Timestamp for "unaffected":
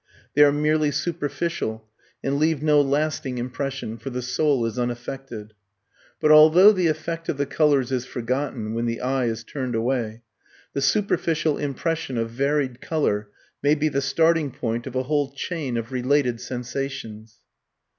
4.79-5.53